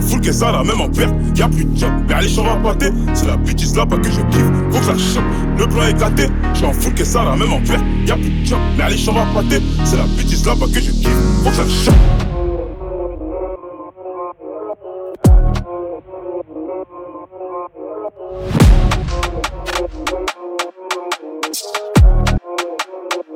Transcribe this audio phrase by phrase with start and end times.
[0.00, 1.12] J'en fous que ça la même en perte.
[1.36, 2.90] Y'a plus de job, mais allez, j'en va pâter.
[3.12, 4.50] C'est la bêtise là-bas que je kiffe.
[4.70, 5.24] Faut que ça chope.
[5.58, 6.26] Le plan est gâté.
[6.54, 7.84] J'en fous que ça la même en perte.
[8.06, 9.60] Y'a plus de job, mais allez, j'en va pâter.
[9.84, 11.10] C'est la bêtise là-bas que je kiffe.
[11.44, 11.94] Faut que ça chope.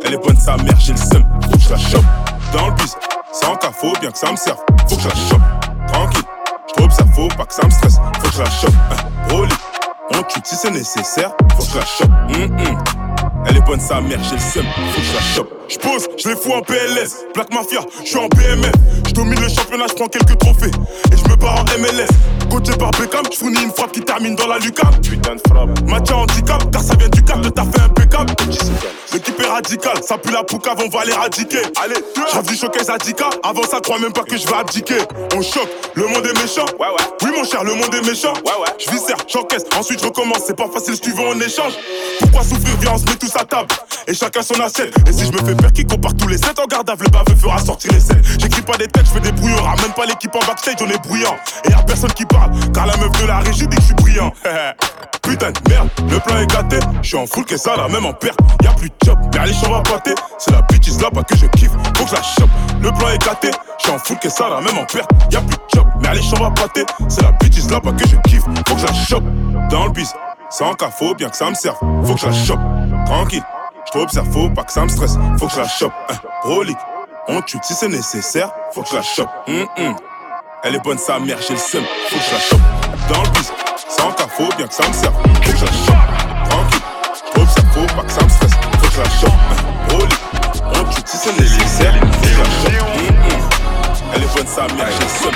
[0.07, 2.05] Elle est bonne sa mère, j'ai le seum, faut que je la chope.
[2.53, 2.95] Dans le bus,
[3.33, 5.43] sans cas, faut bien que ça me serve, faut que je la chope.
[5.89, 6.25] Tranquille,
[6.91, 7.97] ça faut pas que ça me stresse.
[8.21, 8.75] Faut que je la chope.
[8.91, 9.47] Hein,
[10.13, 11.33] on tue si c'est nécessaire.
[11.57, 12.11] Faut que je la chope.
[12.35, 13.04] Hum, hum.
[13.47, 14.65] Elle est bonne sa mère, j'ai le seum.
[14.93, 15.51] Faut que je la chope.
[15.69, 17.25] J'pose, je les fous en PLS.
[17.35, 18.73] Black Mafia, je suis en BMF.
[19.07, 20.71] Je domine le championnat, je prends quelques trophées.
[21.13, 22.09] Et je me barre en MLS.
[22.51, 24.95] Coaché par Beckham, je fournis une frappe qui termine dans la lucarne.
[25.01, 25.81] Putain de frappe.
[25.89, 28.35] Match handicap, car ça vient du cap, le taf fait impeccable.
[29.13, 31.63] L'équipe est radicale, ça pue la poucave, on va l'éradiquer.
[31.83, 31.97] Allez,
[32.33, 34.99] j'avais du showcase Adika, avant ça, crois même pas que je vais abdiquer.
[35.35, 36.67] On choque, le monde est méchant.
[36.79, 37.07] Ouais, ouais.
[37.23, 38.35] Oui, mon cher, le monde est méchant.
[38.45, 38.75] Ouais, ouais.
[38.79, 40.43] Je viscère, j'encaisse, ensuite je recommence.
[40.47, 41.73] C'est pas facile si tu veux en échange.
[42.21, 43.69] Pourquoi souffrir, viens, on se met tous table.
[44.07, 44.95] Et chacun son assiette.
[45.09, 47.37] Et si je me fais peur, qui compare tous les 7 en garde le baveux
[47.37, 48.17] fera sortir les 7.
[48.39, 49.77] J'écris pas des têtes, je fais des brouillards.
[49.83, 51.37] Même pas l'équipe en backstage, on est bruyant.
[51.65, 53.95] Et y'a personne qui parle, car la meuf de la régie dit que je suis
[53.95, 54.33] brillant.
[55.23, 56.79] Putain de merde, le plan est gâté.
[57.03, 58.39] Je suis en full que ça, la même en perte.
[58.63, 60.15] Y'a plus de job, mais allez, va pâter.
[60.39, 62.51] C'est la bitch là-bas que je kiffe, faut que je la chope.
[62.83, 65.11] Le plan est gâté, je suis en full que ça, la même en perte.
[65.31, 66.85] Y'a plus de job, mais allez, va pâter.
[67.09, 69.25] C'est la bitch là-bas que je kiffe, faut que je la chope.
[69.71, 70.13] Dans le bis,
[70.51, 71.79] sans cas, bien que ça me serve.
[72.05, 72.61] Faut que je la chope,
[73.07, 73.45] tranquille.
[73.87, 75.17] J't'observe, faut pas que ça me stresse.
[75.39, 76.15] Faut que je la chope, hein.
[77.29, 79.29] On tue si c'est nécessaire, faut que je la chope.
[79.49, 79.97] Hum, hum.
[80.63, 82.61] Elle est bonne sa mère, j'ai le seum, faut que je la chope.
[83.09, 83.53] Dans le bis,
[83.89, 85.15] sans cas, bien que ça me serve.
[85.15, 86.83] Faut que je la chope, tranquille.
[87.15, 88.53] J't'observe, faut pas que ça me stresse.
[88.53, 89.57] Faut que je la chope, hein.
[90.77, 92.89] On tue si c'est nécessaire, faut que je la chope.
[92.97, 93.15] Hum.
[94.15, 95.35] Elle est bonne sa mère, j'ai le seum,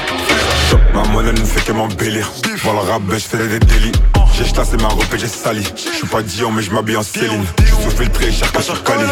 [0.71, 0.97] je.
[0.97, 2.31] Ma monnaie ne fait que m'embellir.
[2.45, 3.93] Le rap, je fais des délits.
[4.39, 5.65] J'ai chassé ma robe et j'ai sali.
[5.77, 7.45] Je suis pas Dion, mais je m'habille en Céline.
[7.59, 9.03] Je suis filtré, cher que sur Cali.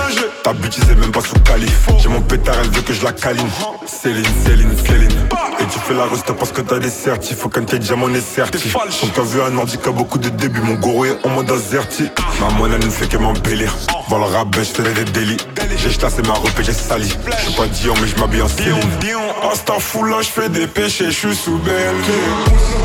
[0.44, 1.66] Ta bitch, c'est même pas sous Cali.
[1.98, 3.48] J'ai mon pétard, elle veut que je la câline.
[3.87, 5.10] Céline, Céline, Céline.
[5.59, 7.38] Et tu fais la reste parce que t'as des certifs.
[7.38, 8.72] Faut qu'un tes diamant est certif.
[8.72, 10.60] Donc t'as vu un a beaucoup de débuts.
[10.60, 12.08] Mon goro est en mode azerti.
[12.41, 13.75] Ma monnaie ne fait que m'embellir.
[14.08, 15.38] Voir le rap, je fais des délits.
[15.76, 17.08] J'ai chassé ma robe et j'ai sali.
[17.08, 18.78] Je suis pas Dion, mais je m'habille en Céline.
[19.53, 21.94] Insta full là, je fais des péchés, je suis sous belle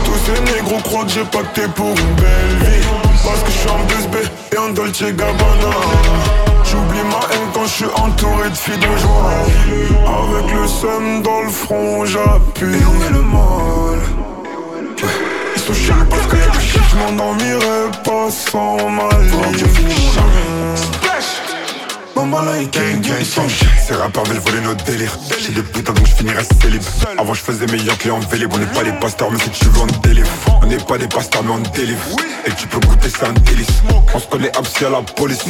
[0.05, 2.30] Tous ces négros croient que j'ai pacté pour une belle
[2.63, 2.87] vie
[3.23, 4.17] Parce que je suis en 2B
[4.53, 5.75] et en Dolce Gabbana.
[6.63, 9.31] J'oublie ma haine quand je suis entouré de filles de joie.
[10.07, 12.75] Avec le seum dans le front, j'appuie.
[12.75, 13.99] Et on est le mal.
[15.55, 21.10] Ils sont chiants parce que je m'endormirai pas sans ma ligne
[22.21, 23.49] Maman là, gang gang
[23.83, 26.81] Ces rappeurs veulent voler notre délire J'ai des putains donc je finirai célib.
[27.17, 28.53] Avant je faisais meilleur client vélib.
[28.53, 30.29] On n'est pas les pasteurs mais si tu veux on délivre.
[30.61, 31.99] On n'est pas des pasteurs mais on délivre.
[32.45, 33.81] Et tu peux goûter c'est un délice.
[34.13, 35.45] On se connaît absi à la police.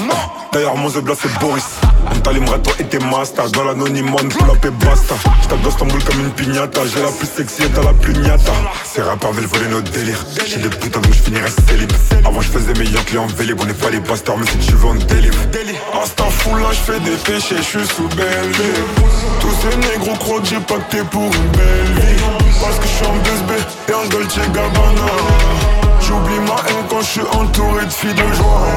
[0.54, 1.66] D'ailleurs mon zebla c'est Boris
[2.14, 6.32] On t'allumerait toi et tes masters Dans l'anonymat up et basta J'tape boule comme une
[6.32, 8.52] pignata J'ai la plus sexy et t'as la plus niata
[8.84, 11.92] Ces rappeurs veulent voler notre délire J'ai des putains donc je finirai célib.
[12.26, 14.88] Avant je faisais meilleur client vélib On n'est pas les pasteurs mais si tu veux
[14.88, 15.38] on délivre
[16.02, 18.52] Insta fou là je fais des péchés, je suis sous belle
[19.40, 22.24] Tous ces négros croient que j'ai pacté pour une belle vie.
[22.62, 27.06] Parce que je suis en 2B et en Dolce Gabbana J'oublie ma haine quand je
[27.06, 28.68] suis entouré de filles de joie.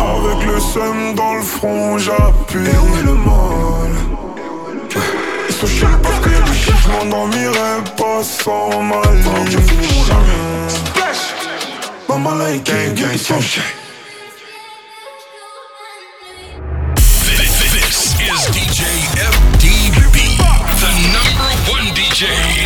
[0.00, 2.58] Avec le seum dans le front, j'appuie.
[2.58, 3.92] Et où est le mal.
[5.48, 9.58] Ils sont chiants parce que je m'endormirai pas sans ma ligne
[12.08, 13.62] Maman gang gang, ils sont chiants
[18.28, 18.84] is DJ
[19.16, 20.36] FDB,
[20.80, 22.57] the number one DJ.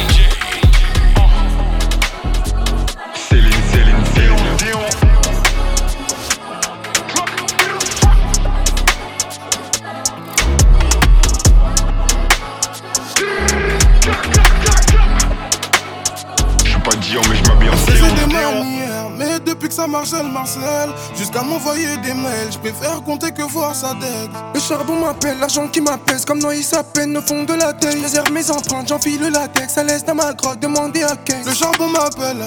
[19.63, 23.95] Depuis que ça marcelle, Marcel, jusqu'à m'envoyer des mails, je préfère compter que voir sa
[23.95, 24.31] dette.
[24.53, 27.97] Le charbon m'appelle, l'argent qui m'apaise, comme Noïs sa peine au fond de la tête.
[27.97, 31.55] Je mes empreintes, j'enfile le latex, ça laisse dans ma grotte, demander à quest Le
[31.55, 32.45] charbon m'appelle,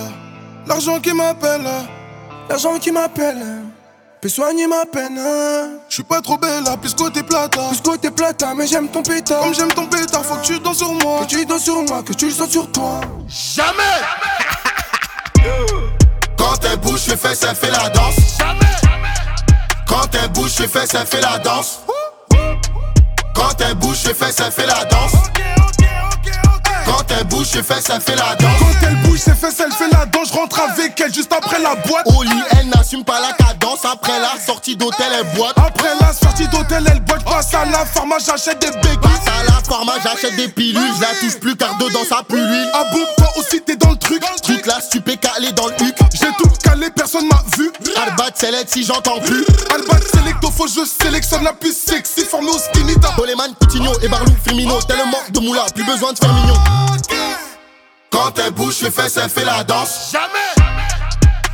[0.67, 1.63] l'argent qui m'appelle,
[2.49, 3.61] l'argent qui m'appelle.
[4.19, 5.19] Peut soigner ma peine.
[5.87, 7.61] Je suis pas trop belle, plus côté plata.
[7.69, 9.39] Plus côté plata, mais j'aime ton pétard.
[9.39, 11.21] Comme j'aime ton pétard, faut que tu danses sur moi.
[11.21, 12.99] Que tu danses sur moi, que tu le sens sur toi.
[13.27, 13.83] Jamais!
[14.63, 14.64] Quand
[16.71, 18.37] elle bouge, je fais, ça fait la danse.
[19.87, 21.79] Quand elle bouge, je fais, ça fait la danse.
[23.33, 25.13] Quand elle bouge, je fais, ça fait la danse.
[27.07, 28.59] Quand elle bouge, je fais, ça fait la danse.
[28.59, 30.29] Quand elle bouge, c'est fait, elle fait la danse.
[30.29, 32.05] Je rentre avec elle juste après la boîte.
[32.15, 33.85] Au lit, elle n'assume pas la cadence.
[33.85, 35.53] Après la sortie d'hôtel, elle boite.
[35.57, 37.23] Après la sortie d'hôtel, elle boite.
[37.23, 38.97] Passe à la pharma, j'achète des béquilles.
[39.01, 40.81] Passe à la pharma, j'achète des pilules.
[40.95, 42.69] Je la touche plus car dedans ça pue l'huile.
[42.73, 44.23] Ah bon, toi aussi t'es dans le truc.
[44.43, 45.95] Toute la stupé calé dans le huc.
[46.13, 47.71] J'ai tout calé, personne m'a vu.
[47.95, 49.45] Albat select si j'entends plus.
[49.73, 52.95] Albat selecto, faut je sélectionne la plus sexy, formée au skinny.
[53.17, 54.81] Boleman, Coutinho et Barlou, Firmino.
[54.81, 56.55] Tellement de moula, plus besoin de faire mignon.
[58.11, 60.11] Quand elle bouge, je fais, ça fait la danse.
[60.11, 60.69] Jamais!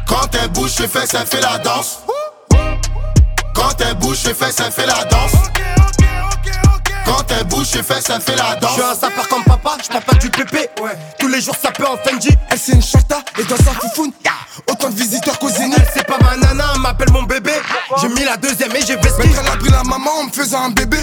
[0.08, 2.00] Quand elle bouge, je fais, ça fait la danse.
[3.54, 5.51] Quand elle bouge, je fais, ça fait la danse.
[7.06, 8.72] Quand elle bouge, je fais, ça fait la danse.
[8.72, 10.70] Je suis un sapeur comme papa, je pas du pépé.
[10.82, 10.92] Ouais.
[11.20, 12.30] Tous les jours, ça peut en Fendi.
[12.50, 14.12] Elle c'est une chata et dans sa foufoune.
[14.70, 17.52] Autant de visiteurs qu'aux Elle c'est pas ma nana, elle m'appelle mon bébé.
[18.02, 18.96] J'ai mis la deuxième et j'ai.
[18.96, 20.98] Mais elle a pris la maman en me faisant un bébé.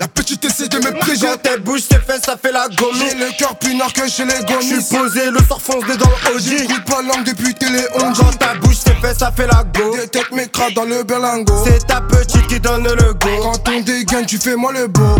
[0.00, 1.26] La petite essaie de me piéger.
[1.26, 2.94] Quand elle bouge, c'est fait, ça fait la gomme.
[2.96, 4.68] J'ai le cœur plus nord que chez les gommis.
[4.68, 6.42] Je suis posé, le sort fonce dans le OG.
[6.42, 9.96] J'écoute pas langue depuis télé on Quand ta bouche, c'est fait, ça fait la go.
[9.96, 11.64] Des têtes m'écrasent dans le berlingot.
[11.64, 13.28] C'est ta petite qui donne le go.
[13.42, 15.16] Quand on dégaine, tu fais moi le beau.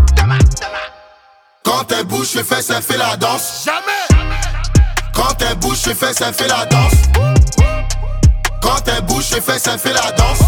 [1.62, 3.64] Quand elle bouge, je fais, ça fait la danse.
[3.64, 4.24] Jamais!
[5.14, 6.92] Quand elle bouge, je fais, ça fait la danse.
[8.60, 10.40] Quand elle bouge, je fais, ça fait la danse.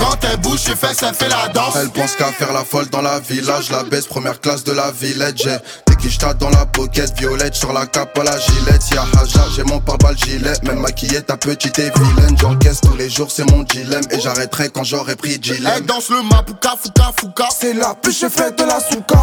[0.00, 1.76] Quand elle bouge, je fais, ça fait la danse.
[1.76, 3.70] Elle pense qu'à faire la folle dans la village.
[3.70, 5.36] La baisse, première classe de la villette.
[5.36, 8.82] J'ai des quichetas dans la pocket, violette sur la cape à la gilette.
[8.92, 10.54] Y'a Haja, j'ai mon pare-balles gilet.
[10.62, 12.34] Même maquillée, ta petite et vilaine.
[12.40, 14.04] J'encaisse tous les jours, c'est mon dilemme.
[14.10, 15.70] Et j'arrêterai quand j'aurai pris Gilem.
[15.76, 17.48] Elle danse le mapuka, fouka, fouka.
[17.58, 19.22] C'est la plus chefette de la souka.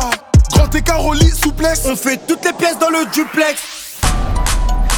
[0.54, 1.82] Grand écart au lit, souplex.
[1.86, 3.60] On fait toutes les pièces dans le duplex.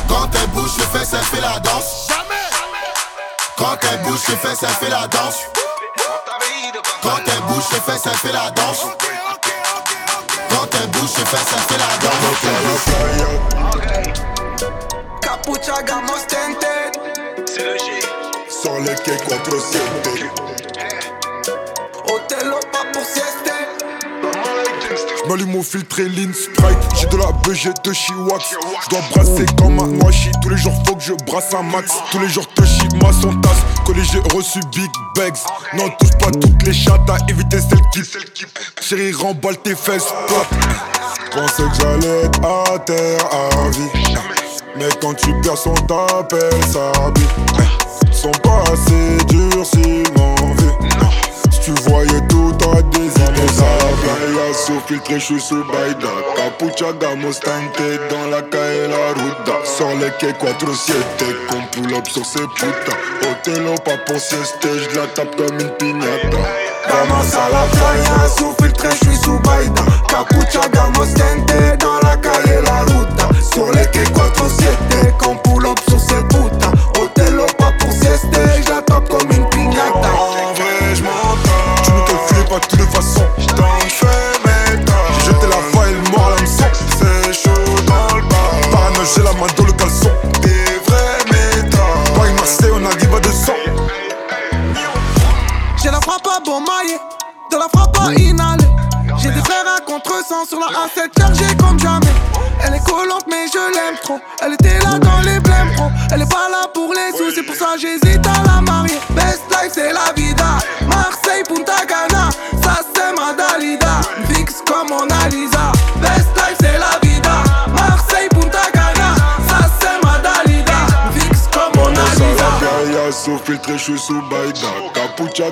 [0.09, 2.09] Quand elle bouge, je fais, ça fait la danse.
[2.09, 2.35] Jamais!
[3.57, 5.37] Quand elle bouge, je fais, ça fait la danse.
[7.09, 8.85] Quand elle bouge, je fais, ça fait la danse.
[10.51, 12.13] Quand elle bouge, je fais, ça fait la danse.
[15.19, 17.47] Capucha gamos tinted.
[17.47, 17.83] C'est le G.
[18.47, 19.56] Sur les quais 4
[22.13, 23.48] Hôtel pas pour sieste.
[25.25, 28.55] J'm'allume au filtre et Sprite J'ai de la BG de Chiwax
[28.85, 31.91] J'dois brasser comme un noachi Tous les jours faut que je brasse un max.
[32.11, 32.61] Tous les jours te
[33.03, 33.57] ma son tasse.
[33.85, 35.37] Collé j'ai reçu big bags
[35.75, 38.01] Non touche pas toutes les chattes à éviter celles qui
[38.81, 40.47] Chérie remballe tes fesses pop.
[41.31, 44.15] Pensais que j'allais être à terre à vie.
[44.77, 48.13] Mais quand tu perds son t'appelle ça bite.
[48.13, 51.19] Sont pas assez durs s'ils vu Si
[51.69, 53.66] tu voyais tout t'aurais des idées ça
[54.01, 59.66] Bella sous filtre je suis sous Baïda Capucha gamos tinted dans la calle la ruta.
[59.66, 60.94] Sur les quais 4-7
[61.49, 65.69] qu'on pull up sur ces putas Hôtel pas pour sieste je la tape comme une
[65.78, 66.38] piñata.
[66.90, 69.83] Vamos a la playa, sous filtre, je suis sous Baïda.
[70.07, 72.08] Capucha gamos tinted dans la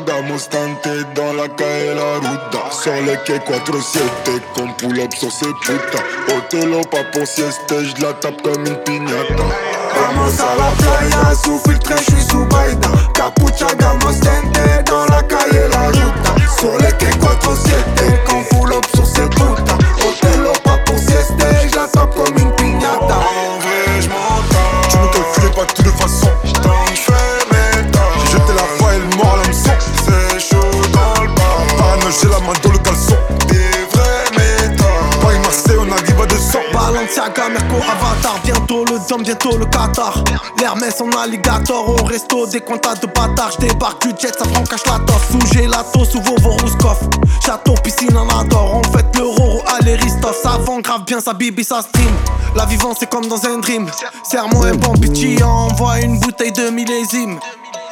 [0.05, 2.69] Gamos tinted dans la calle la ruta
[3.05, 8.13] les quais 4-7 qu'on pull up sur ces putas Hôtel pas pour sieste, je la
[8.13, 9.43] tape comme une piñata.
[9.95, 12.89] Vamos a la playa, sous filtre, je suis sous Baïda.
[13.13, 16.35] Capucha gamos tinted dans la calle la ruta
[16.79, 18.56] les quais 4-7 qu'on
[40.97, 42.47] Son alligator au resto.
[42.47, 45.31] Des comptas de bâtard, j'débarque du jet, ça prend cache la toffe.
[45.31, 46.97] Sous gelato, sous Vovorouskov.
[47.45, 48.81] Château, piscine, en adore.
[48.81, 50.35] On fait le roro à l'Eristoff.
[50.41, 52.11] Ça vend grave bien, sa bibi, ça stream.
[52.55, 53.87] La vivance, c'est comme dans un dream.
[54.23, 57.39] Serre-moi un bon pitchy, envoie une bouteille de millésime.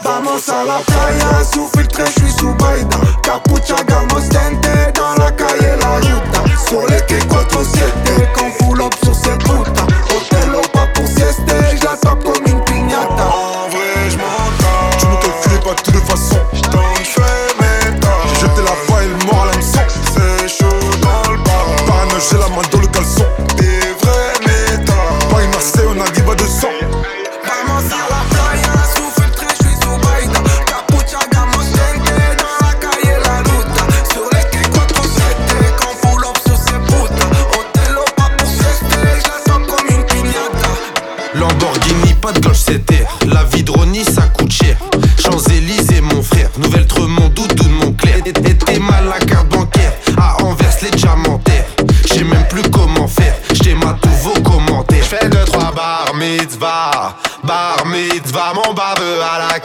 [0.04, 2.98] Vamos a la playa, sous filtre, j'suis sous baïda.
[3.22, 6.44] Capucha, gamos, tente, dans la calle, la yuta.
[6.68, 9.68] Sur les quais 4-7, quand full up sur cette route.
[10.10, 11.42] Hôtel, pas pour sieste,
[11.80, 12.45] j'la tape comme
[13.08, 13.45] Hasta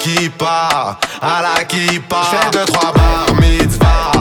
[0.00, 2.22] kippa, à la kippa.
[2.22, 4.12] J'fais deux, trois bar mitzvah,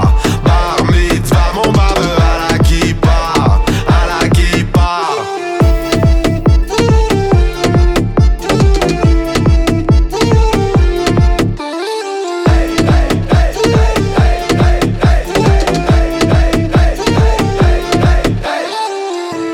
[0.44, 4.90] bar mitzvah, mon baveux à la kippa, à la kippa.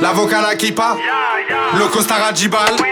[0.02, 0.98] L'avocat à la kippa,
[1.78, 2.85] le costard à Jibal.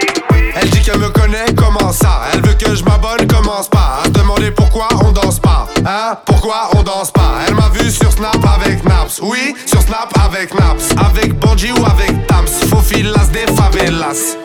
[3.62, 5.66] pas à se demander pourquoi on danse pas.
[5.86, 7.42] Hein, pourquoi on danse pas?
[7.46, 9.20] Elle m'a vu sur Snap avec Naps.
[9.22, 10.90] Oui, sur Snap avec Naps.
[10.96, 12.46] Avec Banji ou avec Tams.
[12.46, 14.36] Faufilas des favelas.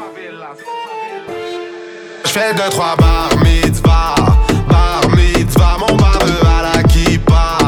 [2.26, 4.16] J'fais deux, trois bar mitzvah.
[4.68, 7.59] Bar mitzvah, mon barbe à la kippa.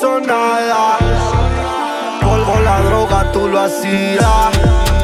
[0.00, 0.98] Pero no son nada.
[2.20, 4.50] Por, la droga tú lo hacías.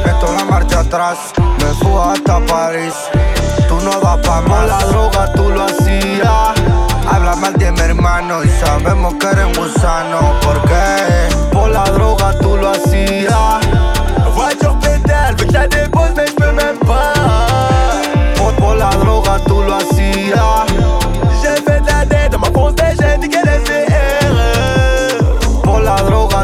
[0.05, 2.93] Esto la marcha atrás, me fui hasta París.
[3.67, 6.53] Tú no vas pa' más, la droga tú lo hacías.
[7.09, 10.19] Habla mal de mi hermano y sabemos que eres gusano.
[10.41, 11.29] ¿Por qué?
[11.51, 13.59] Por la droga tú lo hacías.
[14.35, 17.13] Voiture pédale, veux que la dépose mais même pas.
[18.37, 20.70] Por, por la droga tú lo hacías.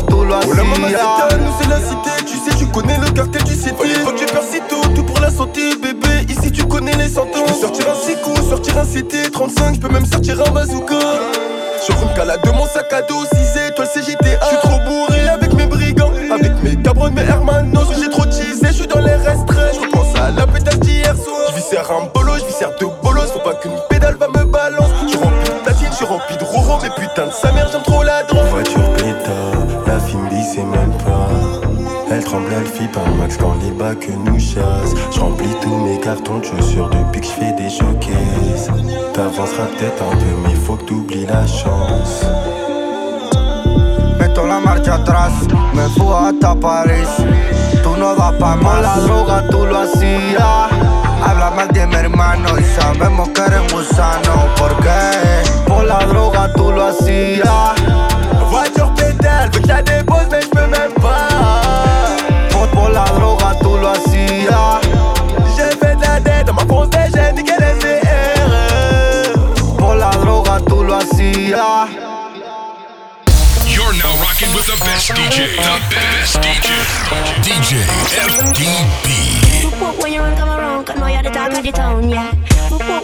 [0.01, 1.37] Tú lo Oh la maman hacías.
[1.39, 3.71] nous c'est la cité, tu sais, tu connais le quartier du cité.
[4.03, 6.25] Faut que tu perds si tôt, tout pour la santé, bébé.
[6.29, 7.59] Ici tu connais les sentences.
[7.61, 10.95] Sortir un coups, sortir un CT 35, j'peux même sortir un bazooka.
[11.87, 14.39] Je roule qu'à la de mon sac à dos, 6 étoiles CGTA.
[14.43, 17.87] J'suis trop bourré avec mes brigands, avec mes cabrons, mes hermanos.
[17.99, 19.71] J'ai trop teasé, j'suis dans les restreints.
[19.73, 21.51] J'repense à la pétage d'hier soir.
[21.51, 23.27] J'viscère un bolo, j'viscère deux bolos.
[23.31, 24.89] Faut pas qu'une pédale va me balance.
[25.07, 26.79] J'suis rempli de platine, j'suis rempli de roro.
[26.81, 28.63] Mais putain de sa mère, j'aime trop la drogue.
[32.27, 34.93] Tremble, elle fit pas max quand les bacs nous chassent.
[35.13, 38.69] Je remplis tous mes cartons, je suis sûr depuis que je fais des showcases.
[39.13, 42.25] T'avanceras peut-être un peu, mais faut que t'oublies la chance.
[44.19, 45.31] Meto la marcha atrás,
[45.73, 47.13] me fui hasta París.
[47.81, 50.67] Tú no das pa' más, la droga tú lo hacías.
[51.23, 54.33] Habla mal de mi hermano y sabemos que eres gusano.
[54.57, 55.43] ¿Por qué?
[55.65, 57.73] Por la droga tú lo hacías.
[58.51, 61.26] Voiture pédale, veux que la dépose, mais j'peux même pas.
[73.97, 75.55] Now rocking with the best DJ.
[75.57, 76.69] The best DJ.
[77.41, 77.71] DJ
[78.13, 78.61] FDB.
[80.01, 82.31] When you run come around, cause know you're the talk of the town, yeah.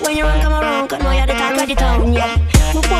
[0.04, 2.36] When you run come around, cause know you're the talk of the town, yeah.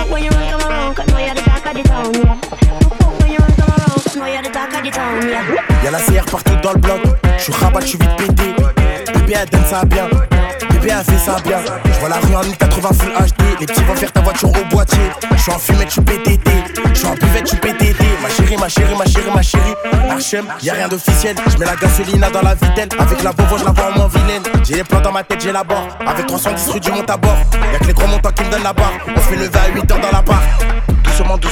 [0.10, 2.38] When you run come around, cause know you're the talk of the town, yeah.
[2.42, 5.30] Boop boop when you run come around, cause know you're the talk of the town,
[5.30, 5.84] yeah.
[5.84, 7.02] Y'a la CR partout dans le bloc.
[7.38, 8.54] J'suis rabat, j'suis vite pété.
[9.14, 10.08] Bébé, elle donne ça bien.
[10.72, 11.60] Bébé, elle fait ça bien.
[11.94, 13.60] J'vois la rue en 1080 full HD.
[13.60, 15.12] Les petits vont faire ta voiture au boîtier.
[15.38, 16.73] J'suis en fumette, j'suis PTT.
[16.94, 18.04] J'suis en buvette, j'suis PTT.
[18.22, 19.74] Ma chérie, ma chérie, ma chérie, ma chérie.
[20.10, 21.36] Archem, y'a rien d'officiel.
[21.52, 22.90] J'mets la gasolina dans la vitelle.
[23.00, 24.44] Avec la Volvo, j'la vois en moins vilaine.
[24.64, 25.88] J'ai les plans dans ma tête, j'ai la barre.
[26.06, 27.38] Avec 310 rue du à bord.
[27.72, 28.94] Y'a que les gros montants qui me donnent la barre.
[29.08, 30.44] On fait lever à 8 heures dans la barre.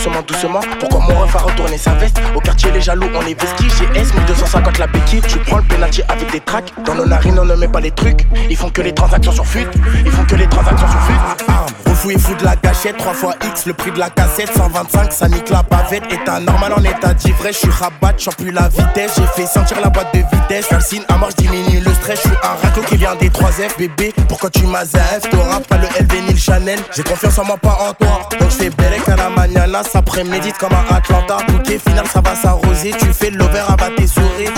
[0.01, 0.59] Doucement, doucement.
[0.79, 3.67] Pourquoi mon ref a retourné sa veste Au quartier, les jaloux, on est vesquis.
[3.67, 5.21] GS 1250 la béquille.
[5.21, 6.73] Tu prends le penalty avec des tracks.
[6.83, 8.25] Dans nos narines, on ne met pas les trucs.
[8.49, 9.69] Ils font que les transactions sur fuite.
[10.03, 11.45] Ils font que les transactions sur fuite.
[11.49, 12.97] Ah, refou et fou de la gâchette.
[12.97, 14.51] 3 fois X, le prix de la cassette.
[14.57, 16.11] 125, ça nique la bavette.
[16.11, 17.57] État normal en état d'ivresse.
[17.57, 19.11] Je suis rabat, j'en plus la vitesse.
[19.17, 20.65] J'ai fait sentir la boîte de vitesse.
[20.67, 23.77] Calcine à marche, diminue le Je suis un raclo qui vient des 3F.
[23.77, 26.79] Bébé, pourquoi tu m'as ZF T'auras pas le LV ni le Chanel.
[26.95, 28.27] J'ai confiance en moi, pas en toi.
[28.39, 29.83] Donc je fais Bellec à la mañana.
[29.83, 31.37] Ça prémédite comme un Atlanta.
[31.53, 32.91] Ok, final, ça va s'arroser.
[32.99, 34.49] Tu fais l'over, à tes souris.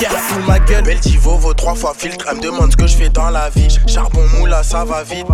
[0.00, 0.84] Careful, ma gueule.
[0.84, 2.26] Beltivo vaut trois fois filtre.
[2.30, 3.68] Elle me demande ce que je fais dans la vie.
[3.86, 5.26] Charbon moula, ça va vite.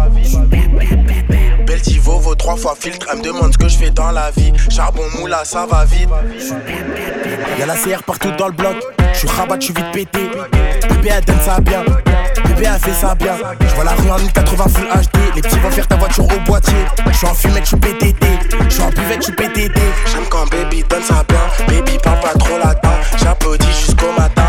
[1.66, 3.06] Beltivo vaut trois fois filtre.
[3.12, 4.52] Elle me demande ce que je fais dans la vie.
[4.70, 6.08] Charbon moula, ça va vite.
[7.58, 8.76] Y'a la CR partout dans le bloc.
[9.12, 10.30] J'suis rabat, j'suis vite pété.
[11.04, 11.82] Bébé, elle donne ça bien.
[12.46, 13.34] Bébé, elle fait ça bien.
[13.68, 15.36] J'vois la rue en 1080 full HD.
[15.36, 16.78] Les petits vont faire ta voiture au boîtier.
[17.12, 18.26] J'suis en fumette, j'suis PTT.
[18.70, 19.80] J'suis en buvette, j'suis PTT.
[20.10, 21.66] J'aime quand baby donne ça bien.
[21.68, 22.92] Baby, parle pas trop latin.
[23.22, 24.46] J'applaudis jusqu'au matin.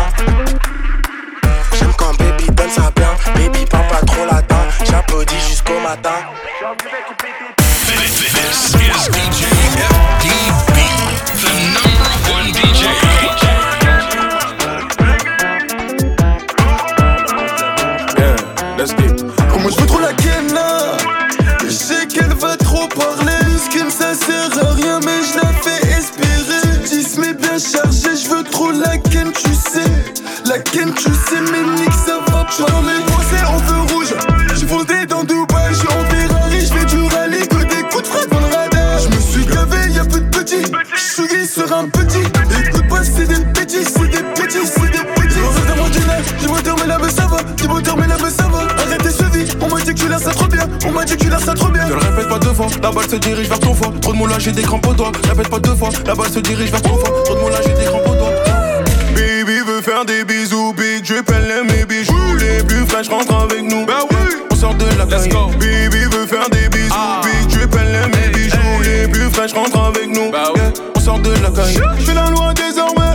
[1.78, 3.10] J'aime quand baby donne ça bien.
[3.34, 4.56] Baby, parle pas trop latin.
[4.82, 6.14] J'applaudis jusqu'au matin.
[7.86, 9.55] This is DJ
[54.56, 55.12] des crampes aux doigts.
[55.28, 57.22] Répète pas deux fois, la balle se dirige vers ton foie.
[57.24, 58.32] Trop de moulage, j'ai des crampes aux doigts.
[59.14, 63.62] Baby veut faire des bisous, big je pèle mes bijoux Les plus fraîches rentrent avec
[63.62, 64.16] nous Bah oui
[64.50, 65.50] On sort de la Let's go.
[65.58, 66.92] Bibi veut faire des bisous.
[66.92, 67.20] Ah.
[67.22, 68.82] Big drip, elle aime les bijoux.
[68.82, 70.30] Les plus fraîches rentrent avec nous.
[70.30, 71.78] Bah ouais, on sort de la caille.
[72.04, 73.14] Fais la loi désormais.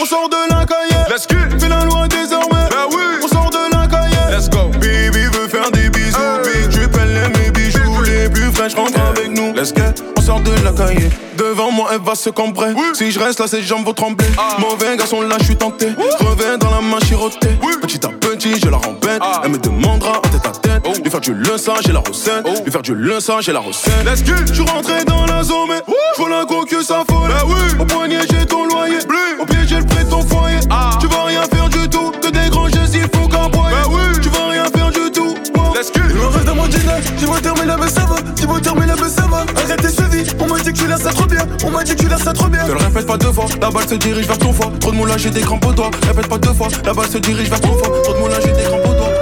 [0.00, 1.04] On sort de la cahier.
[1.08, 1.36] Let's go.
[1.58, 2.68] Fais la loi désormais.
[2.70, 3.02] Bah oui.
[3.22, 4.36] On sort de la cahier.
[4.36, 4.70] Let's go.
[4.80, 6.18] Bibi veut faire des bisous.
[6.42, 8.02] Big drip, elle aime les bijoux.
[8.02, 9.54] Les plus fraîches rentrent avec nous.
[9.54, 9.82] Let's go.
[10.28, 11.08] De la caille.
[11.38, 12.74] Devant moi, elle va se cambrer.
[12.92, 14.26] Si je reste là, ses jambes vont trembler.
[14.36, 14.58] Ah.
[14.60, 15.86] Mauvais garçon, là, je suis tenté.
[16.20, 17.58] Reviens dans la main chirotée.
[17.80, 19.22] Petit à petit, je la rembête.
[19.22, 19.40] Ah.
[19.42, 20.82] Elle me demandera en tête à tête.
[20.86, 20.92] Oh.
[21.02, 22.46] Lui faire du leçon, j'ai la recette.
[22.62, 24.04] Lui faire du leçon, j'ai la recette.
[24.04, 24.34] Let's go.
[24.46, 25.82] Je suis rentré dans la zone, mais
[26.18, 27.30] je la go que ça folle.
[27.46, 27.80] Oui.
[27.80, 28.98] Au poignet, j'ai ton loyer.
[29.40, 30.58] Au pied, j'ai le prix de ton foyer.
[30.68, 30.90] Ah.
[31.00, 32.12] Tu vas rien faire du tout.
[32.20, 33.28] Que des grands gestes, il faut.
[33.28, 33.48] Bah
[33.88, 34.20] oui.
[34.22, 35.34] Tu vas rien faire du tout.
[35.78, 36.00] Go.
[36.10, 38.94] Il me reste dans mon dîner, j'ai beau terminer mais ça va, j'ai beau terminer
[39.00, 41.46] mais ça va Arrête tes suivis, on m'a dit que tu laisses ça trop bien,
[41.64, 43.46] on m'a dit que tu laisses ça trop bien Te le répète pas deux fois,
[43.60, 44.72] la balle se dirige vers ton foie.
[44.80, 45.90] Trop de moulage et des crampes au doigt.
[46.08, 47.92] Répète pas deux fois, la balle se dirige vers ton foie.
[48.02, 49.12] Trop de moulage et des crampes au doigt.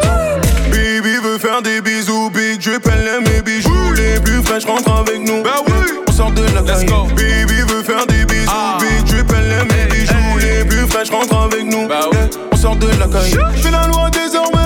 [0.73, 2.31] Bibi veut faire des bisous.
[2.31, 3.93] Big elle aime mes bijoux.
[3.95, 5.43] Les plus fraîches rentrent avec nous.
[5.43, 5.75] Bah oui,
[6.09, 6.87] on sort de la Let's caille.
[6.87, 7.07] go.
[7.15, 8.49] Bibi veut faire des bisous.
[8.51, 8.79] Ah.
[8.81, 10.39] Big elle aime mes bijoux.
[10.41, 11.87] Les plus fraîches rentrent avec nous.
[11.87, 13.37] Bah ouais, on sort de la caille.
[13.63, 14.66] Fais la loi désormais.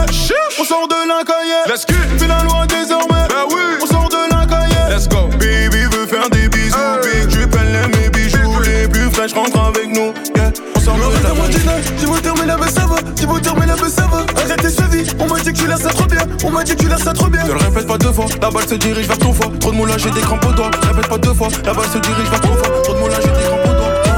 [0.60, 1.62] On sort de la cahier.
[1.66, 1.94] Let's go.
[2.18, 3.26] Fais la loi désormais.
[3.30, 3.62] Bah oui.
[3.82, 4.94] On sort de la cahier.
[4.94, 5.28] Let's go.
[5.38, 6.76] Bibi veut faire des bisous.
[7.02, 8.60] Big drip, elle aime mes bijoux.
[8.60, 10.12] Les plus fraîches rentrent avec nous.
[10.36, 10.52] Yeah.
[10.76, 13.88] On sort de la dîner, j'ai beau terminer mais ça va, j'ai beau terminer mais
[13.88, 16.50] ça va Arrête tes suivis, on m'a dit que tu laisses ça trop bien, on
[16.50, 18.50] m'a dit que tu laisses ça trop bien Te le répète pas deux fois, la
[18.50, 19.52] balle se dirige vers ton foie.
[19.60, 20.70] Trop de moulage et des crampes au doigt.
[20.82, 22.82] Répète pas deux fois, la balle se dirige vers ton foie.
[22.82, 24.10] Trop de moulage et des crampes au doigt.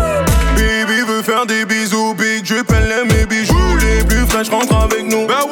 [0.57, 2.15] Bibi veut faire des bisous.
[2.15, 3.55] Big elle aime mes bijoux.
[3.81, 5.27] Les plus fraîches rentrent avec nous.
[5.27, 5.52] Bah oui,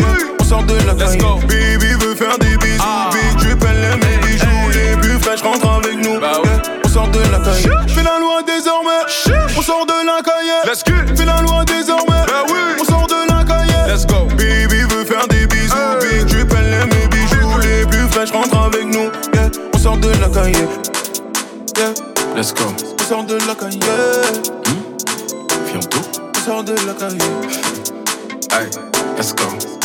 [0.51, 1.19] on sort de la Let's caille.
[1.19, 1.39] go.
[1.47, 2.83] Bibi veut faire des bisous.
[2.83, 3.11] Ah.
[3.13, 4.47] Big elle aime mes bijoux.
[4.75, 6.19] Les plus fraîches rentrent avec nous.
[6.19, 7.71] Bah ouais, on sort de la caille.
[7.89, 8.91] Fais la loi désormais.
[9.57, 10.61] On sort de la cahier.
[10.65, 10.95] Let's go.
[11.17, 12.27] Fais la loi désormais.
[12.27, 12.59] Bah oui.
[12.81, 13.93] On sort de la cahier.
[13.93, 14.27] Let's go.
[14.37, 15.77] Bibi veut faire des bisous.
[16.01, 17.59] Big drip, elle aime mes bijoux.
[17.63, 19.11] Les plus fraîches rentrent avec nous.
[19.35, 20.67] Yeah, on sort de la caille.
[21.77, 21.95] Yeah,
[22.35, 22.65] let's go.
[22.99, 23.79] On sort de la cahier.
[25.71, 26.01] Bientôt.
[26.37, 27.31] On sort de la cahier.
[28.51, 28.69] Hey,
[29.17, 29.80] let's go.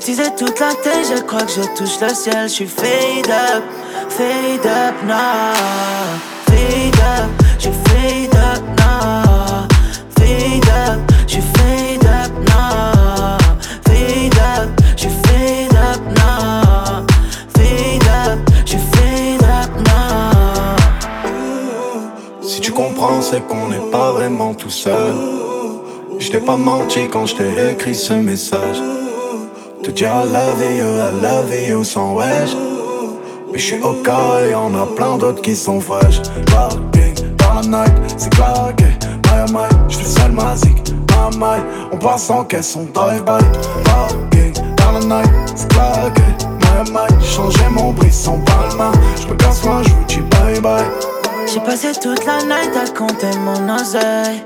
[0.00, 2.48] Teasé toute la tête, je crois que je touche le ciel.
[2.48, 3.62] Je suis fade up,
[4.08, 5.52] fade up now.
[6.46, 9.68] Fade up, je suis fade up now.
[10.16, 13.36] Fade up, je suis fade up now.
[13.84, 17.04] Fade up, je suis fade up now.
[17.54, 20.76] Fade up, je suis fade up now.
[22.40, 25.12] Si tu comprends, c'est qu'on n'est pas vraiment tout seul.
[26.18, 28.99] Je t'ai pas menti quand je t'ai écrit ce message.
[29.90, 32.54] Te dire I love you, I love you sans wesh.
[33.50, 36.22] Mais je suis au cas et y'en a plein d'autres qui sont fraîches.
[36.46, 38.84] Parking dans la night, c'est claqué.
[39.24, 40.92] My my, je suis seul magique.
[41.10, 43.42] My my, on passe en caisse, on drive-by.
[43.84, 46.22] Parking dans la night, c'est claqué.
[46.60, 48.92] My my, changer mon brisson palma.
[49.20, 50.84] Je me casse moi, je vous dis bye bye.
[51.52, 54.44] J'ai passé toute la night à compter mon oseille.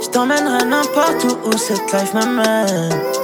[0.00, 3.23] Je t'emmènerai n'importe où où cette life m'amène.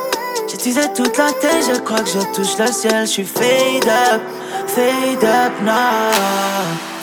[0.63, 3.07] Teasé toute la tête, je crois que je touche le ciel.
[3.07, 4.21] Je suis fade up,
[4.67, 6.13] fade up now.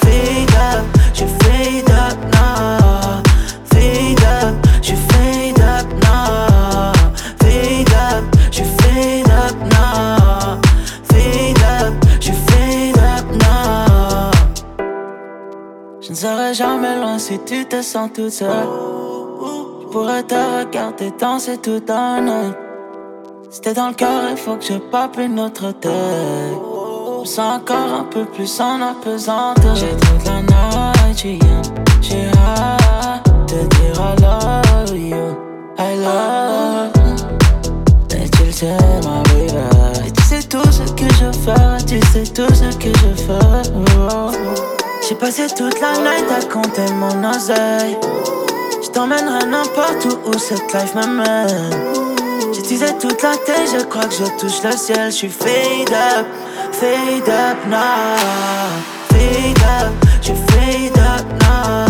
[0.01, 3.23] Fade up, je fade up now.
[3.65, 6.93] Fade up, je fade up now.
[7.39, 10.61] Fade up, je fade up now.
[11.09, 14.31] Fade up, je fade up now.
[15.99, 18.67] Je ne serai jamais loin si tu te sens toute seule.
[19.81, 22.66] Je pourrais te regarder danser tout un night.
[23.57, 25.89] C'était dans le cœur, il faut que je pape une autre tête.
[25.89, 29.75] Je me sens encore un peu plus en apesanteur.
[29.75, 31.41] J'ai toute la night.
[31.99, 35.35] J'ai hâte de dire I love you.
[35.79, 36.91] I love.
[38.11, 40.07] Et tu le sais, ma baby.
[40.07, 41.83] Et tu sais tout ce que je fais.
[41.87, 43.71] Tu sais tout ce que je fais.
[45.09, 47.97] J'ai passé toute la night à compter mon oseille.
[48.83, 52.06] Je t'emmènerai n'importe où où cette life m'amène.
[52.67, 55.09] Teasé toute la tête, je crois que je touche le ciel.
[55.09, 56.27] Je suis fade up,
[56.73, 58.17] fade up now.
[59.07, 61.86] Fade up, je fade up now.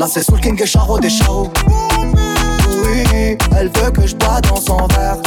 [0.00, 1.52] Là c'est Soul King et Charo des Charo.
[1.68, 5.18] Oui, elle veut que je bois dans son verre.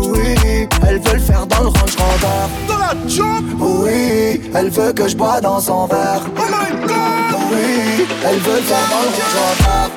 [0.00, 2.48] Oui, elle veut le faire dans le Range Rover.
[2.66, 3.44] Dans la job.
[3.60, 6.22] Oui, elle veut que je bois dans son verre.
[6.36, 7.40] Oh my god.
[7.52, 9.92] Oui, elle veut le faire dans le Range Rover.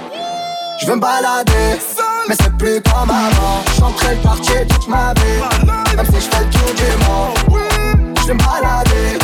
[0.80, 1.80] Je veux me balader,
[2.30, 3.64] mais c'est plus comme avant.
[3.80, 5.42] J'entrais le quartier toute ma vie,
[5.96, 7.64] même si je fais le tour du monde.
[8.22, 9.18] Je veux me balader,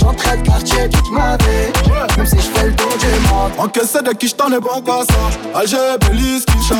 [0.00, 1.70] J'entrais le quartier toute ma vie,
[2.16, 3.52] même si je fais le tour du monde.
[3.58, 6.78] Encaissé de qui j't'en ai bon qu'à ça Alger, Belize, Kinshasa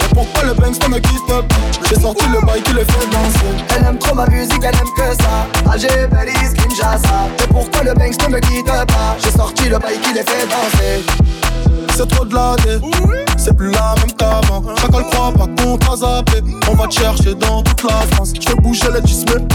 [0.00, 1.42] Et pourquoi le Banks ne me quitte pas?
[1.88, 4.92] J'ai sorti le bail qui les fait danser Elle aime trop ma musique, elle aime
[4.96, 5.70] que ça.
[5.70, 7.28] Alger, Belize, Kinshasa.
[7.44, 8.86] Et pourquoi le Banks ne me quitte pas?
[9.22, 11.04] J'ai sorti le bail qui les fait danser.
[11.94, 12.78] C'est trop de la dé,
[13.36, 14.62] c'est plus la même qu'avant.
[14.76, 16.42] Chacal croit pas qu'on t'a zappé.
[16.70, 18.32] On va te chercher dans toute la France.
[18.34, 19.46] Je fais bouger les dismets,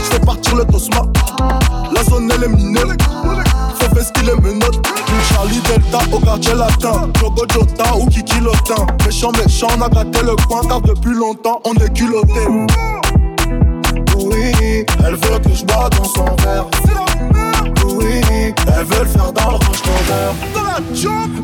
[0.00, 1.06] je fais partir le tosma.
[2.10, 2.80] Minée,
[3.78, 4.86] faut faire ce qu'il est menottes.
[5.32, 7.10] Charlie Delta au quartier latin.
[7.14, 8.86] Togo Jota ou Kiki Lotin.
[9.04, 12.46] Méchant, méchant, on a gâté le coin car depuis longtemps on est culotté.
[14.16, 16.66] Oui, Elle veut que je bois dans son verre.
[17.86, 18.20] oui,
[18.66, 19.82] Elle veut le faire dans le range.
[20.54, 20.72] Dans la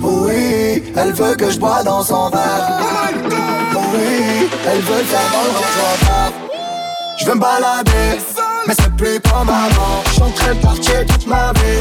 [0.02, 2.80] oui, elle veut que je bois dans son verre.
[3.22, 6.32] Oui, elle veut le faire dans le Range.
[7.18, 8.20] Je veux me balader,
[8.66, 10.02] mais c'est plus comme avant.
[10.16, 11.80] J'entrais le quartier toute ma vie,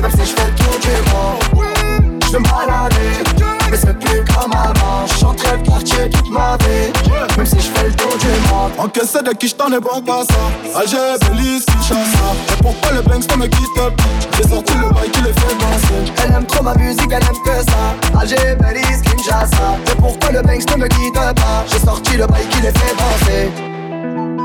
[0.00, 2.22] même si je fais le tour du monde.
[2.32, 3.22] Je me balader,
[3.70, 5.06] mais c'est plus comme avant.
[5.20, 6.92] J'entrais le quartier toute ma vie,
[7.36, 8.72] même si je fais le tour du monde.
[8.78, 13.30] Encaissé de qui j't'en ai bon qu'à ça Alger, Belize, Kinshasa Et pourquoi le Banks
[13.30, 13.90] ne me quitte pas
[14.36, 17.42] J'ai sorti le bail qui les fait danser Elle aime trop ma musique, elle aime
[17.44, 18.18] que ça.
[18.20, 19.78] Alger, Belize, Kinshasa.
[19.92, 21.64] Et pourquoi le Banks ne me quitte pas?
[21.70, 24.43] J'ai sorti le bail qui les fait danser.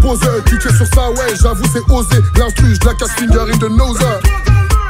[0.00, 0.20] Les impose.
[0.44, 2.22] Cliquer sur ça, ouais, j'avoue, c'est osé.
[2.36, 3.98] L'instru, je la casse finger in the nose.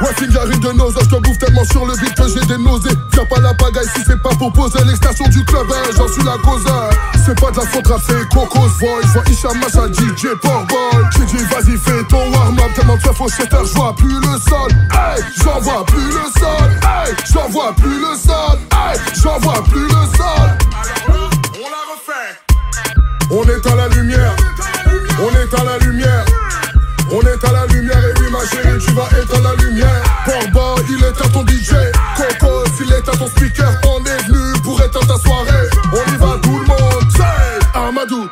[0.01, 2.57] Ouais, finger in the nose, je te bouffe tellement sur le beat que j'ai des
[2.57, 2.89] nausées.
[3.13, 6.23] Viens pas la pagaille si c'est pas pour poser l'extension du club, hein, j'en suis
[6.23, 6.65] la cause.
[7.23, 9.01] C'est pas de la faute rap, c'est Cocos Voice.
[9.03, 11.05] Je vois Isha Macha, DJ Portboy.
[11.17, 12.73] J'ai dit, vas-y, fais ton warm-up.
[12.75, 14.71] Tellement de au shatter, je vois plus le sol.
[14.91, 16.69] Hey, j'en vois plus le sol.
[16.81, 18.57] Hey, j'en vois plus le sol.
[18.71, 20.49] Hey, j'en vois plus le sol.
[21.53, 22.51] On la refait.
[23.33, 24.35] On est à la lumière,
[25.51, 26.25] on est à la lumière,
[27.11, 30.03] on est à la lumière et oui ma chérie tu vas être à la lumière.
[30.25, 31.73] Portboy il est à ton DJ,
[32.15, 35.69] Coco il est à ton speaker, on est venu pour être à ta soirée.
[35.93, 37.11] On y va tout le monde,
[37.73, 38.29] Amadou,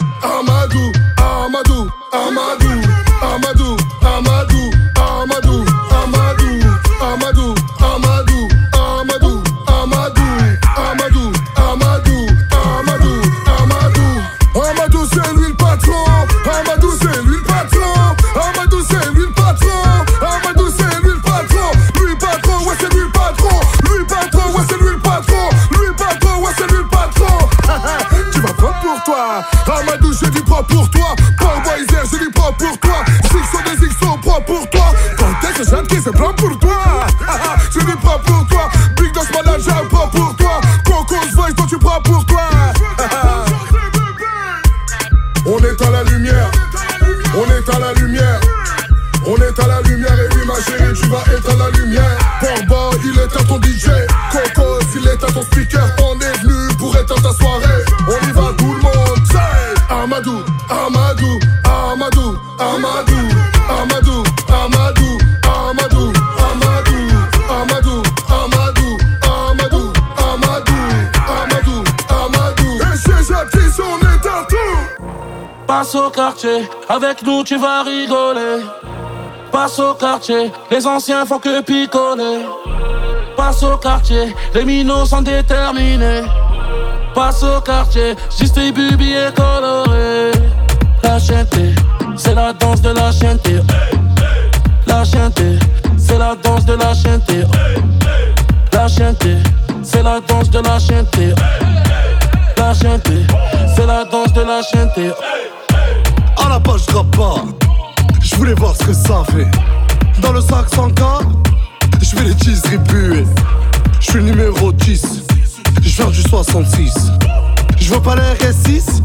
[76.30, 78.64] quartier, avec nous tu vas rigoler.
[79.52, 82.46] Passe au quartier, les anciens font que picoler.
[83.36, 86.22] Passe au quartier, les minots sont déterminés.
[87.16, 90.32] Passe au quartier, distribue billets colorés.
[91.02, 91.74] La chienté,
[92.16, 93.56] c'est la danse de la chienté.
[94.86, 95.58] La chienté,
[95.98, 97.44] c'est la danse de la chienté.
[98.72, 99.36] La chienté,
[99.82, 101.34] c'est la danse de la chienté.
[102.56, 103.26] La chienté,
[103.76, 105.12] c'est la danse de la chienté.
[106.50, 107.46] La base, je pas.
[108.24, 109.48] Je voulais voir ce que ça fait.
[110.20, 111.22] Dans le sac 100K,
[112.02, 113.24] je vais les distribuer.
[114.00, 115.26] Je suis numéro 10,
[115.84, 117.12] je viens du 66.
[117.80, 119.04] Je veux pas la RS6,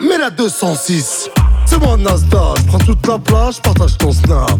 [0.00, 1.28] mais la 206.
[1.66, 4.58] C'est moi Nasdaq, je prends toute la place, je partage ton snap.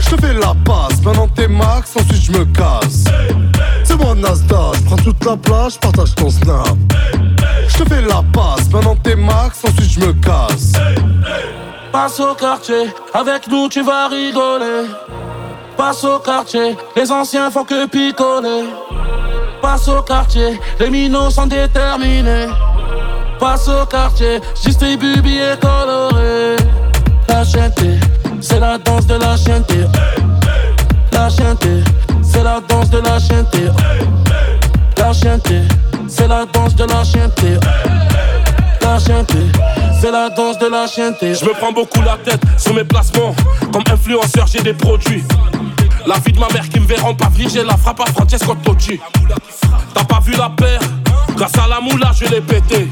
[0.00, 3.04] Je te fais la passe, maintenant t'es max, ensuite je me casse.
[3.84, 6.76] C'est moi Nasdaq, je prends toute la place, je partage ton snap.
[7.68, 9.60] Je te fais la passe, maintenant t'es max,
[10.00, 10.72] me casse.
[11.92, 14.88] Passe au quartier, avec nous tu vas rigoler.
[15.76, 18.64] Passe au quartier, les anciens font que picoler.
[19.60, 22.48] Passe au quartier, les minots sont déterminés.
[23.38, 26.56] Passe au quartier, distribue billets colorés.
[27.28, 27.98] La chienté,
[28.40, 29.84] c'est la danse de la chienté.
[31.12, 31.82] La chienté,
[32.22, 33.68] c'est la danse de la chienté.
[34.96, 35.62] La chienté,
[36.08, 37.58] c'est la danse de la chienté.
[38.82, 39.38] La chienté,
[40.00, 41.34] c'est la danse de la chienté.
[41.34, 43.34] Je me prends beaucoup la tête sur mes placements.
[43.72, 45.22] Comme influenceur, j'ai des produits.
[46.06, 48.54] La vie de ma mère qui me verront pas venir, j'ai la frappe à Francesco
[48.54, 48.98] Totti.
[49.94, 50.80] T'as pas vu la paire?
[51.36, 52.88] Grâce à la moula, je l'ai pété.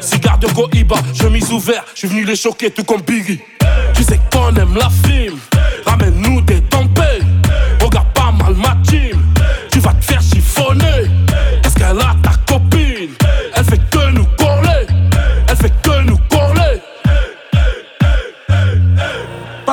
[0.00, 3.40] Cigare de Goiba, chemise ouverte, je suis venu les choquer tout comme Biggie.
[3.94, 5.36] Tu sais qu'on aime la film,
[5.84, 6.60] ramène-nous des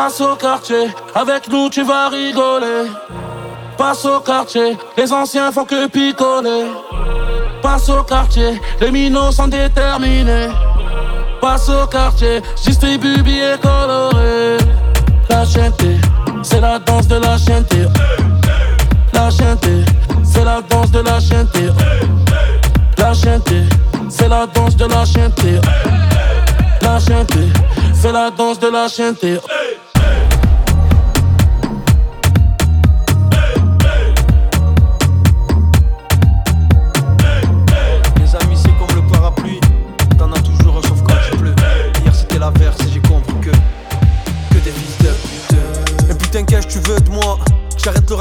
[0.07, 2.89] Passe au quartier, avec nous tu vas rigoler.
[3.77, 6.67] Passe au quartier, les anciens font que picoler.
[7.61, 10.47] Passe au quartier, les minots sont déterminés.
[11.41, 14.57] Passe au quartier, distribue billets colorés.
[15.29, 15.97] La chienté,
[16.41, 17.85] c'est la danse de la chienté.
[19.11, 19.83] La chienté,
[20.23, 21.69] c'est la danse de la chienté.
[22.97, 23.63] La chienté,
[24.09, 25.59] c'est la danse de la chienté.
[26.81, 27.49] La chienté,
[27.93, 29.37] c'est la danse de la chienté.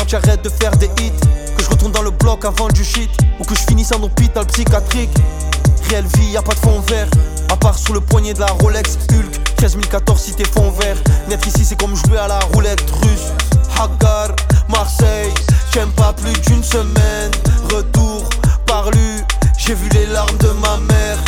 [0.07, 1.11] Que J'arrête de faire des hits.
[1.57, 3.11] Que je retourne dans le bloc avant du shit.
[3.41, 5.11] Ou que je finisse en hôpital psychiatrique.
[5.91, 7.09] Réelle vie, y a pas de fond vert.
[7.51, 9.57] À part sous le poignet de la Rolex Hulk.
[9.57, 10.97] 13014 si t'es fond vert.
[11.29, 13.33] Naître ici, c'est comme jouer à la roulette russe.
[13.81, 14.29] Hagar,
[14.69, 15.33] Marseille.
[15.75, 17.33] J'aime pas plus d'une semaine.
[17.75, 18.29] Retour
[18.65, 19.25] par lu.
[19.59, 21.19] J'ai vu les larmes de ma mère.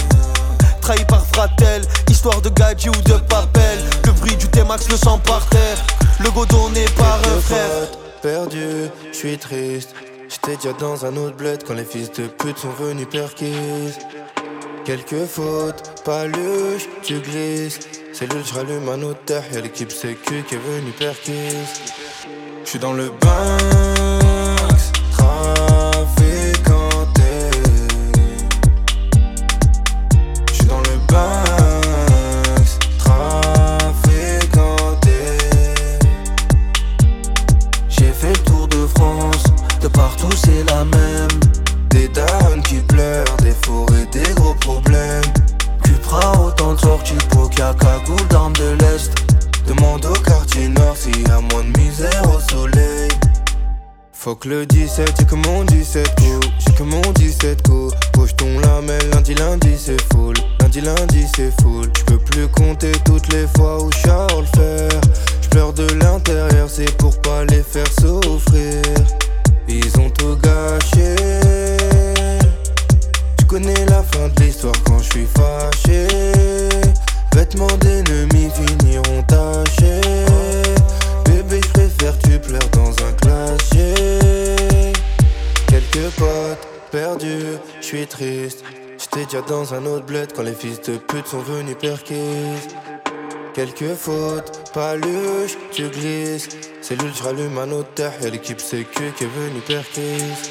[0.80, 3.80] Trahi par Fratel, histoire de gadget ou de papel.
[4.04, 5.78] Le bruit du T-Max, le sang par terre.
[6.20, 7.97] Le go donné par un frère.
[8.20, 9.94] Perdu, je suis triste.
[10.28, 13.98] J'étais déjà dans un autre bled quand les fils de pute sont venus perquises.
[14.84, 17.80] Quelques fautes, pas luche, tu glisses.
[18.12, 21.80] Cellule, je rallume un autre terre, y'a l'équipe sécu qui est venue perquise.
[22.64, 23.48] Je dans le Banks,
[90.34, 92.68] quand les fils de pute sont venus perquises.
[93.54, 96.48] Quelques fautes, pas luche, tu glisses.
[96.80, 100.50] Cellule, je rallume un autre terre, y'a l'équipe sécu qui est venue perquise.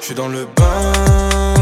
[0.00, 1.53] Je suis dans le Banks,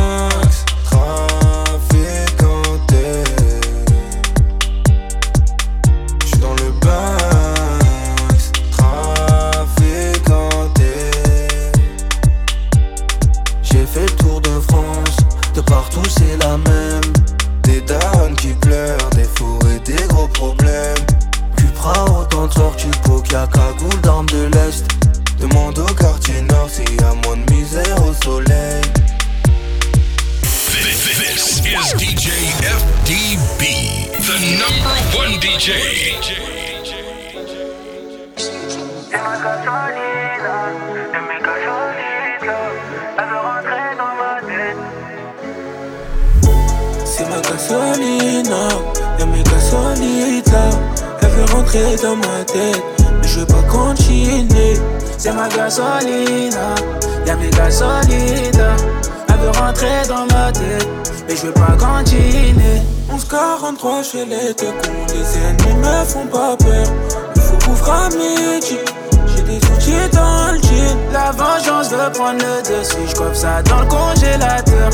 [61.42, 62.80] je veux pas continuer.
[63.10, 66.86] 1143, je les deux coups, les ennemis me font pas peur.
[67.34, 68.78] Il faut couvrir à midi.
[69.26, 70.96] J'ai des outils dans le jean.
[71.12, 72.96] La vengeance veut prendre le dessus.
[73.08, 74.90] Je ça dans le congélateur.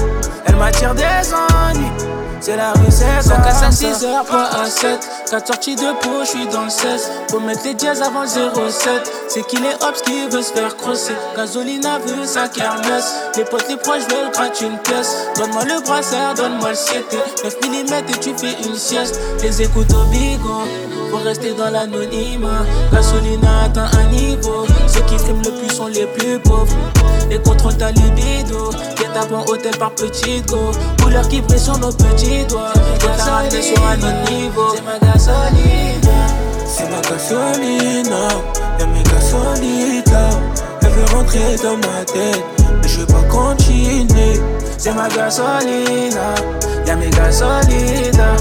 [0.46, 1.90] Elle m'attire des ennuis.
[2.40, 2.72] C'est la
[3.22, 5.08] Sans casse à 6 heures, pas à 7.
[5.30, 7.10] 4 sorties de peau, je suis dans le 16.
[7.30, 9.12] Faut mettre les dièses avant le 07.
[9.28, 11.14] C'est qu'il est Hobbs qui veut se faire crosser.
[11.36, 13.14] Gasolina veut sa kermesse.
[13.36, 15.16] Les potes, les proches veulent gratter une pièce.
[15.36, 17.04] Donne-moi le brassard, donne-moi le 7.
[17.44, 19.18] 9 mm et tu fais une sieste.
[19.42, 20.64] Les écoutes au bigot.
[21.10, 22.64] Faut rester dans l'anonymat.
[22.92, 24.66] Gasolina atteint un niveau.
[24.86, 26.76] Ceux qui friment le plus sont les plus pauvres.
[27.30, 28.70] Les contrôles ta libido.
[28.96, 30.70] Guette avant hôtel par petit go.
[31.02, 32.72] Couleur qui brille sur nos petits doigts.
[33.00, 34.74] Gasolina sur un autre niveau.
[34.74, 36.18] C'est ma gasolina.
[36.66, 38.28] C'est ma gasolina.
[38.78, 40.36] Y'a mes gasolitas.
[40.82, 42.44] Elle veut rentrer dans ma tête.
[42.82, 44.40] Mais je veux pas continuer.
[44.76, 46.34] C'est ma gasolina.
[46.86, 48.36] Y'a mes gasolitas.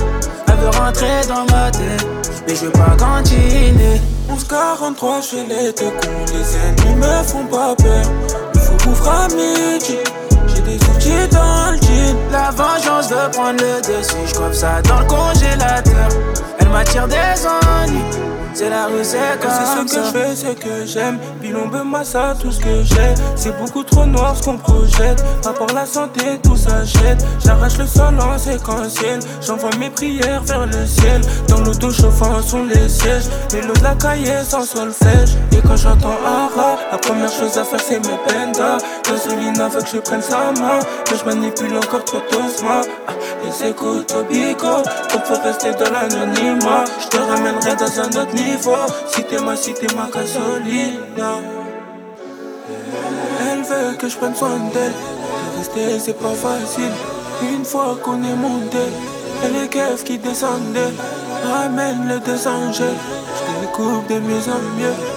[0.47, 2.16] Elle veut rentrer dans ma tête.
[2.48, 4.00] Mais je veux pas continuer.
[4.30, 6.32] 1143, je les deux coups.
[6.32, 8.06] Les ennemis me font pas peur.
[8.54, 9.98] Il faut couvrir à midi.
[11.32, 12.16] Dans le jean.
[12.32, 14.16] La vengeance veut prendre le dessus.
[14.28, 16.10] Je ça dans le congélateur.
[16.60, 18.03] Elle m'attire des ennuis.
[18.58, 21.20] C'est la rue, c'est comme C'est ce que je fais, c'est que j'aime.
[21.39, 23.14] Bilombe, massa, tout ce que j'ai.
[23.36, 25.24] C'est beaucoup trop noir ce qu'on projette.
[25.43, 27.24] Pas pour la santé, tout s'achète.
[27.45, 29.20] J'arrache le sol en séquentiel.
[29.45, 31.22] J'envoie mes prières vers le ciel.
[31.47, 33.26] Dans l'auto chauffant sont les sièges.
[33.53, 35.38] Les lots de la cahier sans solfège.
[35.51, 38.80] Et quand j'entends Ara, la première chose à faire c'est mes pendas.
[39.08, 40.80] Gasolina veut que je prenne sa main.
[41.12, 42.82] Mais je manipule encore trop doucement.
[43.08, 44.84] Ah, les écoutes au bico.
[45.12, 46.84] Donc faut rester dans l'anonymat.
[47.00, 48.76] Je te ramènerai dans un autre niveau.
[49.10, 51.41] Si t'es ma, si t'es ma gasolina.
[53.50, 54.91] Elle veut que je prenne soin d'elle.
[54.91, 56.91] De rester, c'est pas facile.
[57.41, 58.78] Une fois qu'on est monté,
[59.45, 60.93] et les keufs qui descendaient.
[61.52, 62.88] Ramène les deux angels.
[63.38, 65.16] Je découpe de mieux en mieux.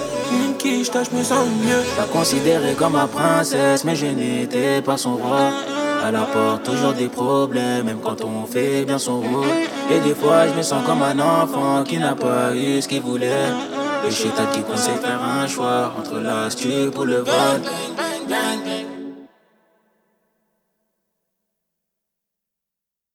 [0.61, 5.49] Quiche, je me comme ma princesse, mais je n'étais pas son roi.
[6.07, 9.47] Elle apporte toujours des problèmes, même quand on fait bien son rôle.
[9.89, 13.01] Et des fois, je me sens comme un enfant qui n'a pas eu ce qu'il
[13.01, 13.49] voulait.
[14.03, 17.61] Le chétan qui conseille faire un choix entre l'astuce pour le vol.